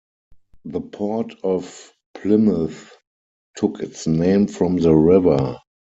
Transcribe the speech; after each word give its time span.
The 0.65 0.81
port 0.81 1.35
of 1.43 1.93
Plymouth 2.15 2.97
took 3.55 3.81
its 3.83 4.07
name 4.07 4.47
from 4.47 4.77
the 4.77 4.95
river. 4.95 5.59